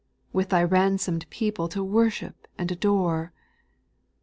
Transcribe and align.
With 0.33 0.49
Thy 0.49 0.63
ransom'd 0.63 1.29
people 1.29 1.67
to 1.67 1.83
worship 1.83 2.47
and 2.57 2.71
adore. 2.71 3.33